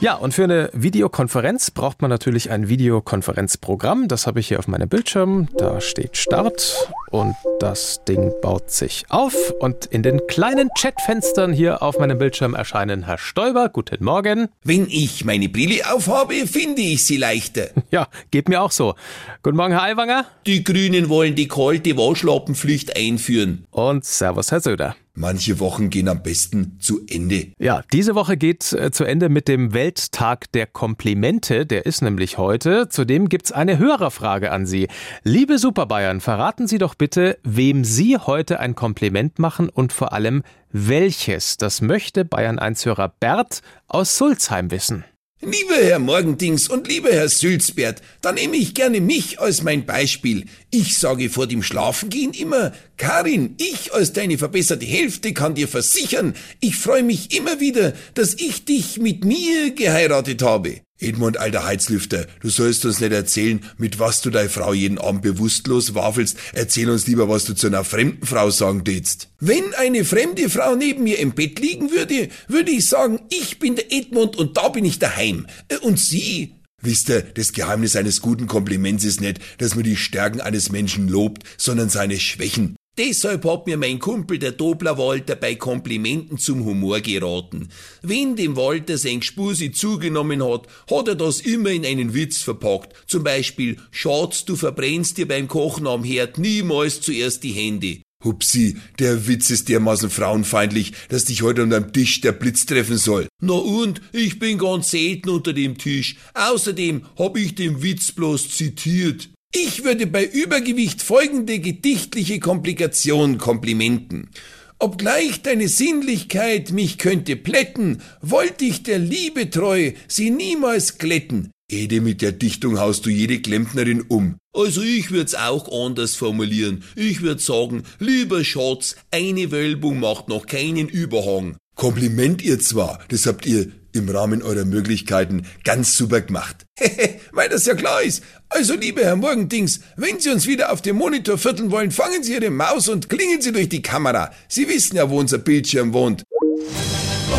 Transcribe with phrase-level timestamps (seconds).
[0.00, 4.08] Ja, und für eine Videokonferenz braucht man natürlich ein Videokonferenzprogramm.
[4.08, 5.48] Das habe ich hier auf meinem Bildschirm.
[5.58, 9.34] Da steht Start und das Ding baut sich auf.
[9.60, 13.68] Und in den kleinen Chatfenstern hier auf meinem Bildschirm erscheinen Herr Stoiber.
[13.68, 14.48] Guten Morgen.
[14.64, 17.68] Wenn ich meine Brille aufhabe, finde ich sie leichter.
[17.90, 18.94] Ja, geht mir auch so.
[19.42, 20.24] Guten Morgen, Herr Aiwanger.
[20.46, 23.66] Die Grünen wollen die kalte Waschlappenpflicht einführen.
[23.72, 24.94] Und Servus, Herr Söder.
[25.20, 27.48] Manche Wochen gehen am besten zu Ende.
[27.58, 31.66] Ja, diese Woche geht äh, zu Ende mit dem Welttag der Komplimente.
[31.66, 32.88] Der ist nämlich heute.
[32.88, 34.88] Zudem gibt's eine Hörerfrage an Sie.
[35.22, 40.42] Liebe Superbayern, verraten Sie doch bitte, wem Sie heute ein Kompliment machen und vor allem
[40.72, 41.58] welches.
[41.58, 45.04] Das möchte Bayern 1-Hörer Bert aus Sulzheim wissen.
[45.42, 50.44] Lieber Herr Morgendings und lieber Herr Sülzbert, da nehme ich gerne mich als mein Beispiel.
[50.70, 56.34] Ich sage vor dem Schlafengehen immer, Karin, ich als deine verbesserte Hälfte kann dir versichern,
[56.60, 60.82] ich freue mich immer wieder, dass ich dich mit mir geheiratet habe.
[61.00, 65.22] Edmund, alter Heizlüfter, du sollst uns nicht erzählen, mit was du deine Frau jeden Abend
[65.22, 66.36] bewusstlos wafelst.
[66.52, 69.28] Erzähl uns lieber, was du zu einer fremden Frau sagen tätst.
[69.40, 73.76] Wenn eine fremde Frau neben mir im Bett liegen würde, würde ich sagen, ich bin
[73.76, 75.46] der Edmund und da bin ich daheim.
[75.68, 76.54] Äh, und sie?
[76.82, 81.08] Wisst ihr, das Geheimnis eines guten Kompliments ist nicht, dass man die Stärken eines Menschen
[81.08, 82.76] lobt, sondern seine Schwächen.
[83.00, 87.70] Deshalb hat mir mein Kumpel der Dobler Walter bei Komplimenten zum Humor geraten.
[88.02, 92.92] Wenn dem Walter sein Gspusi zugenommen hat, hat er das immer in einen Witz verpackt.
[93.06, 98.02] Zum Beispiel, Schatz, du verbrennst dir beim Kochen am Herd niemals zuerst die Hände.
[98.22, 102.98] Hupsi, der Witz ist dermaßen frauenfeindlich, dass dich heute an deinem Tisch der Blitz treffen
[102.98, 103.28] soll.
[103.40, 106.16] Na und, ich bin ganz selten unter dem Tisch.
[106.34, 109.30] Außerdem hab ich den Witz bloß zitiert.
[109.52, 114.30] Ich würde bei Übergewicht folgende gedichtliche Komplikation komplimenten.
[114.78, 121.50] Obgleich deine Sinnlichkeit mich könnte plätten, wollt ich der Liebe treu sie niemals glätten.
[121.68, 124.36] Ede, mit der Dichtung haust du jede Klempnerin um.
[124.52, 126.84] Also ich würd's auch anders formulieren.
[126.94, 131.56] Ich würd sagen, lieber Schatz, eine Wölbung macht noch keinen Überhang.
[131.74, 136.64] Kompliment ihr zwar, das habt ihr im Rahmen eurer Möglichkeiten ganz super gemacht.
[137.40, 138.22] Weil das ja klar ist.
[138.50, 142.34] Also, liebe Herr Morgendings, wenn Sie uns wieder auf dem Monitor vierteln wollen, fangen Sie
[142.34, 144.30] Ihre Maus und klingen Sie durch die Kamera.
[144.46, 146.22] Sie wissen ja, wo unser Bildschirm wohnt.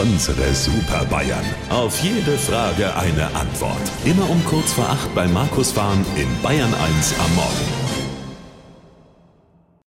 [0.00, 1.44] Unsere Super Bayern.
[1.68, 3.82] Auf jede Frage eine Antwort.
[4.04, 7.87] Immer um kurz vor acht bei Markus Fahren in Bayern 1 am Morgen.